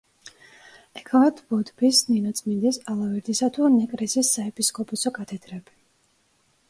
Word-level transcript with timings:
ეკავათ 1.01 1.41
ბოდბის, 1.51 1.99
ნინოწმინდის, 2.13 2.79
ალავერდისა 2.95 3.51
თუ 3.59 3.71
ნეკრესის 3.77 4.35
საეპისკოპოსო 4.39 5.15
კათედრები. 5.19 5.79